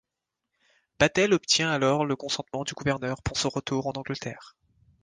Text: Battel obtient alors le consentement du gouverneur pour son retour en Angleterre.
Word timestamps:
Battel 0.97 1.31
obtient 1.31 1.69
alors 1.69 2.07
le 2.07 2.15
consentement 2.15 2.63
du 2.63 2.73
gouverneur 2.73 3.21
pour 3.21 3.37
son 3.37 3.49
retour 3.49 3.85
en 3.85 3.91
Angleterre. 3.95 4.55